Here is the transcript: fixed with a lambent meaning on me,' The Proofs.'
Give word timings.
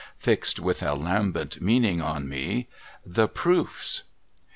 fixed 0.17 0.59
with 0.59 0.81
a 0.81 0.95
lambent 0.95 1.61
meaning 1.61 2.01
on 2.01 2.27
me,' 2.27 2.67
The 3.19 3.27
Proofs.' 3.27 4.01